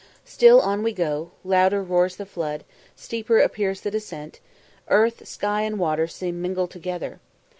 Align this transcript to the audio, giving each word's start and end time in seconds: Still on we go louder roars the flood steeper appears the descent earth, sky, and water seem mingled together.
Still 0.25 0.59
on 0.61 0.81
we 0.81 0.93
go 0.93 1.29
louder 1.43 1.83
roars 1.83 2.15
the 2.15 2.25
flood 2.25 2.63
steeper 2.95 3.37
appears 3.37 3.81
the 3.81 3.91
descent 3.91 4.39
earth, 4.87 5.27
sky, 5.27 5.61
and 5.61 5.77
water 5.77 6.07
seem 6.07 6.41
mingled 6.41 6.71
together. 6.71 7.19